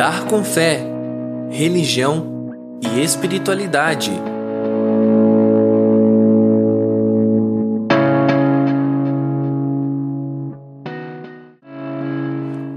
Andar 0.00 0.24
com 0.28 0.42
fé, 0.42 0.80
religião 1.50 2.48
e 2.82 3.02
espiritualidade. 3.02 4.10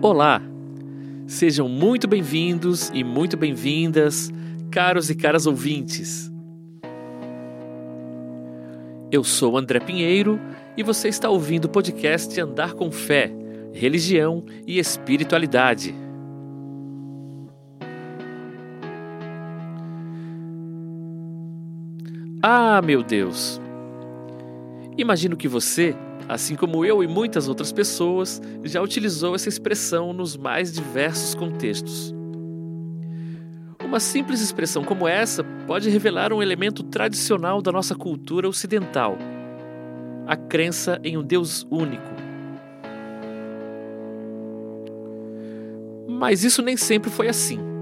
Olá! 0.02 0.41
Sejam 1.25 1.70
muito 1.70 2.09
bem-vindos 2.09 2.91
e 2.94 3.05
muito 3.05 3.38
bem-vindas, 3.38 4.30
caros 4.70 5.09
e 5.09 5.16
caras 5.16 5.48
ouvintes. 5.48 6.30
Eu 9.09 9.23
sou 9.23 9.58
André 9.58 9.80
Pinheiro 9.80 10.41
e 10.76 10.84
você 10.84 11.08
está 11.08 11.30
ouvindo 11.30 11.66
o 11.66 11.70
podcast 11.70 12.38
Andar 12.41 12.73
com 12.73 12.91
Fé, 12.91 13.31
Religião 13.71 14.44
e 14.67 14.77
Espiritualidade. 14.77 16.03
Ah, 22.45 22.81
meu 22.81 23.02
Deus! 23.02 23.57
Imagino 24.97 25.38
que 25.38 25.47
você, 25.47 25.95
assim 26.27 26.57
como 26.57 26.83
eu 26.83 27.02
e 27.02 27.07
muitas 27.07 27.47
outras 27.47 27.71
pessoas, 27.71 28.41
já 28.66 28.81
utilizou 28.81 29.33
essa 29.33 29.47
expressão 29.47 30.11
nos 30.11 30.35
mais 30.35 30.73
diversos 30.73 31.33
contextos. 31.35 32.13
Uma 33.81 33.97
simples 34.02 34.41
expressão 34.41 34.83
como 34.83 35.07
essa 35.07 35.41
pode 35.66 35.89
revelar 35.89 36.33
um 36.33 36.43
elemento 36.43 36.83
tradicional 36.83 37.61
da 37.61 37.71
nossa 37.71 37.95
cultura 37.95 38.45
ocidental: 38.49 39.17
a 40.27 40.35
crença 40.35 40.99
em 41.02 41.17
um 41.17 41.23
Deus 41.23 41.66
único. 41.71 42.11
Mas 46.09 46.44
isso 46.44 46.61
nem 46.61 46.75
sempre 46.75 47.09
foi 47.09 47.30
assim. 47.30 47.72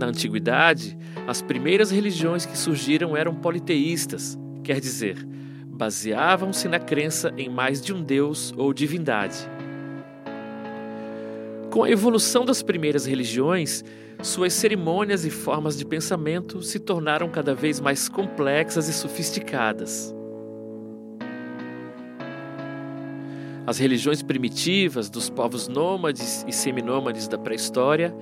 Na 0.00 0.06
antiguidade, 0.06 0.96
as 1.28 1.42
primeiras 1.42 1.90
religiões 1.90 2.46
que 2.46 2.56
surgiram 2.56 3.14
eram 3.14 3.34
politeístas, 3.34 4.38
quer 4.64 4.80
dizer, 4.80 5.28
baseavam-se 5.66 6.68
na 6.68 6.78
crença 6.78 7.30
em 7.36 7.50
mais 7.50 7.82
de 7.82 7.92
um 7.92 8.02
deus 8.02 8.50
ou 8.56 8.72
divindade. 8.72 9.36
Com 11.70 11.84
a 11.84 11.90
evolução 11.90 12.46
das 12.46 12.62
primeiras 12.62 13.04
religiões, 13.04 13.84
suas 14.22 14.54
cerimônias 14.54 15.26
e 15.26 15.30
formas 15.30 15.76
de 15.76 15.84
pensamento 15.84 16.62
se 16.62 16.78
tornaram 16.78 17.28
cada 17.28 17.54
vez 17.54 17.78
mais 17.78 18.08
complexas 18.08 18.88
e 18.88 18.94
sofisticadas. 18.94 20.14
As 23.70 23.78
religiões 23.78 24.20
primitivas 24.20 25.08
dos 25.08 25.30
povos 25.30 25.68
nômades 25.68 26.44
e 26.48 26.52
seminômades 26.52 27.28
da 27.28 27.38
pré-história 27.38 28.12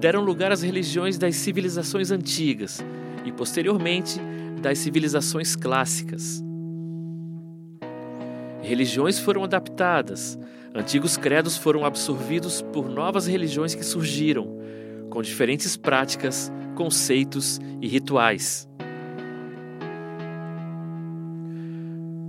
deram 0.00 0.24
lugar 0.24 0.50
às 0.50 0.62
religiões 0.62 1.18
das 1.18 1.36
civilizações 1.36 2.10
antigas 2.10 2.82
e, 3.22 3.30
posteriormente, 3.30 4.18
das 4.62 4.78
civilizações 4.78 5.56
clássicas. 5.56 6.42
Religiões 8.62 9.18
foram 9.18 9.44
adaptadas, 9.44 10.38
antigos 10.74 11.18
credos 11.18 11.58
foram 11.58 11.84
absorvidos 11.84 12.62
por 12.72 12.88
novas 12.88 13.26
religiões 13.26 13.74
que 13.74 13.84
surgiram, 13.84 14.56
com 15.10 15.20
diferentes 15.20 15.76
práticas, 15.76 16.50
conceitos 16.74 17.60
e 17.78 17.86
rituais. 17.86 18.66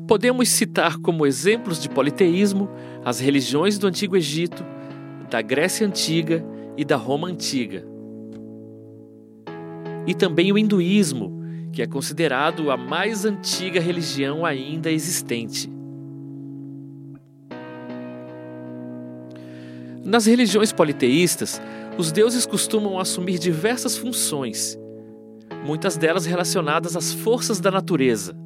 Podemos 0.08 0.50
citar 0.50 0.98
como 0.98 1.26
exemplos 1.26 1.82
de 1.82 1.90
politeísmo 1.90 2.70
as 3.04 3.20
religiões 3.20 3.80
do 3.80 3.88
Antigo 3.88 4.16
Egito, 4.16 4.64
da 5.32 5.42
Grécia 5.42 5.86
Antiga 5.88 6.46
e 6.78 6.86
da 6.86 6.96
Roma 6.96 7.28
antiga. 7.28 7.84
E 10.06 10.14
também 10.14 10.52
o 10.52 10.58
hinduísmo, 10.60 11.42
que 11.72 11.82
é 11.82 11.88
considerado 11.88 12.70
a 12.70 12.78
mais 12.78 13.26
antiga 13.26 13.80
religião 13.80 14.46
ainda 14.46 14.92
existente. 14.92 15.72
Nas 20.04 20.28
religiões 20.28 20.72
politeístas, 20.72 21.60
os 21.98 22.12
deuses 22.12 22.46
costumam 22.46 23.00
assumir 23.00 23.40
diversas 23.40 23.98
funções, 23.98 24.78
muitas 25.66 25.98
delas 25.98 26.28
relacionadas 26.28 26.96
às 26.96 27.12
forças 27.12 27.60
da 27.60 27.72
natureza. 27.72 28.38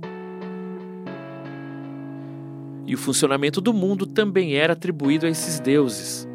E 2.90 2.96
o 2.96 2.98
funcionamento 2.98 3.62
do 3.62 3.72
mundo 3.72 4.08
também 4.08 4.56
era 4.56 4.74
atribuído 4.74 5.28
a 5.28 5.30
esses 5.30 5.60
deuses. 5.60 6.28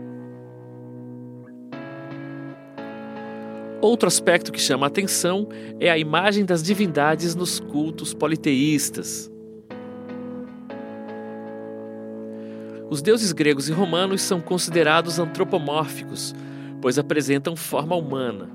Outro 3.81 4.07
aspecto 4.07 4.53
que 4.53 4.61
chama 4.61 4.87
a 4.87 4.89
atenção 4.89 5.49
é 5.81 5.91
a 5.91 5.99
imagem 5.99 6.45
das 6.45 6.63
divindades 6.63 7.35
nos 7.35 7.59
cultos 7.59 8.15
politeístas. 8.15 9.29
Os 12.89 13.03
deuses 13.03 13.33
gregos 13.33 13.69
e 13.69 13.73
romanos 13.73 14.23
são 14.23 14.41
considerados 14.41 15.19
antropomórficos, 15.19 16.37
pois 16.81 17.01
apresentam 17.01 17.57
forma 17.57 17.97
humana. 17.97 18.49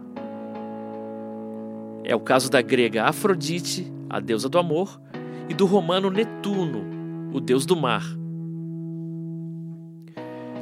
É 2.06 2.16
o 2.16 2.22
caso 2.22 2.50
da 2.50 2.62
grega 2.62 3.04
Afrodite, 3.04 3.92
a 4.10 4.22
deusa 4.22 4.48
do 4.48 4.58
amor, 4.58 5.02
e 5.50 5.54
do 5.54 5.66
romano 5.66 6.10
Netuno, 6.10 6.99
o 7.32 7.40
deus 7.40 7.66
do 7.66 7.76
mar. 7.76 8.04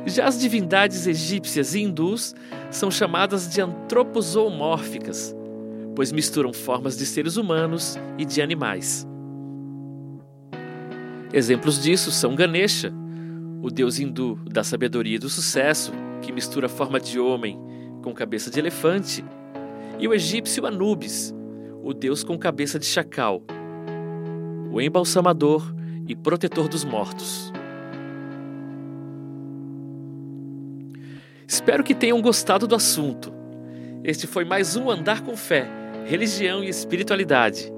Já 0.05 0.25
as 0.25 0.39
divindades 0.39 1.05
egípcias 1.05 1.75
e 1.75 1.81
hindus 1.81 2.33
são 2.71 2.89
chamadas 2.89 3.49
de 3.49 3.59
antropozoomórficas, 3.59 5.35
pois 5.95 6.11
misturam 6.11 6.53
formas 6.53 6.97
de 6.97 7.05
seres 7.05 7.35
humanos 7.35 7.97
e 8.17 8.23
de 8.23 8.41
animais. 8.41 9.05
Exemplos 11.33 11.81
disso 11.81 12.09
são 12.09 12.35
Ganesha, 12.35 12.93
o 13.61 13.69
deus 13.69 13.99
hindu 13.99 14.39
da 14.49 14.63
sabedoria 14.63 15.17
e 15.17 15.19
do 15.19 15.29
sucesso, 15.29 15.91
que 16.21 16.31
mistura 16.31 16.69
forma 16.69 16.99
de 16.99 17.19
homem 17.19 17.59
com 18.01 18.13
cabeça 18.13 18.49
de 18.49 18.59
elefante, 18.59 19.25
e 19.99 20.07
o 20.07 20.13
egípcio 20.13 20.65
Anubis, 20.65 21.33
o 21.83 21.93
deus 21.93 22.23
com 22.23 22.37
cabeça 22.37 22.79
de 22.79 22.85
chacal, 22.85 23.41
o 24.71 24.79
embalsamador 24.79 25.75
e 26.07 26.15
protetor 26.15 26.67
dos 26.67 26.83
mortos. 26.83 27.51
Espero 31.47 31.83
que 31.83 31.95
tenham 31.95 32.21
gostado 32.21 32.67
do 32.67 32.75
assunto. 32.75 33.33
Este 34.03 34.25
foi 34.27 34.45
mais 34.45 34.75
um 34.75 34.89
Andar 34.89 35.21
com 35.21 35.35
Fé, 35.35 35.67
Religião 36.05 36.63
e 36.63 36.69
Espiritualidade. 36.69 37.71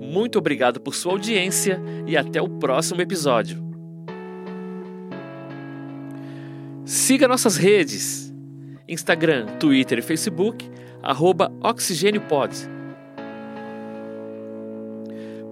Muito 0.00 0.38
obrigado 0.38 0.80
por 0.80 0.94
sua 0.94 1.12
audiência 1.12 1.80
e 2.06 2.16
até 2.16 2.40
o 2.40 2.48
próximo 2.48 3.00
episódio. 3.00 3.64
Siga 6.84 7.26
nossas 7.26 7.56
redes: 7.56 8.32
Instagram, 8.86 9.46
Twitter 9.58 9.98
e 9.98 10.02
Facebook, 10.02 10.70
arroba 11.02 11.50
OxigênioPod. 11.62 12.54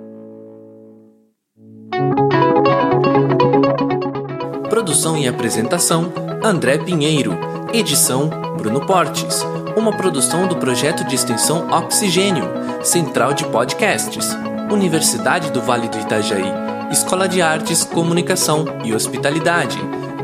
Produção 4.70 5.18
e 5.18 5.28
apresentação: 5.28 6.14
André 6.44 6.78
Pinheiro. 6.78 7.38
Edição: 7.74 8.30
Bruno 8.58 8.86
Portes. 8.86 9.44
Uma 9.76 9.96
produção 9.96 10.48
do 10.48 10.58
projeto 10.58 11.04
de 11.04 11.16
extensão 11.16 11.70
Oxigênio, 11.70 12.46
Central 12.84 13.34
de 13.34 13.46
Podcasts, 13.46 14.30
Universidade 14.72 15.52
do 15.52 15.62
Vale 15.62 15.88
do 15.88 16.00
Itajaí, 16.00 16.52
Escola 16.92 17.28
de 17.28 17.42
Artes, 17.42 17.84
Comunicação 17.84 18.66
e 18.84 18.94
Hospitalidade, 18.94 19.78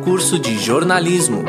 Curso 0.04 0.40
de 0.40 0.58
Jornalismo. 0.58 1.44